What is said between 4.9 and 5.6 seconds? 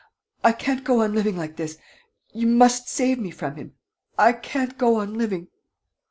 on living.